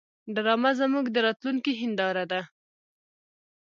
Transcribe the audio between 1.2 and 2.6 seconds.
راتلونکي هنداره ده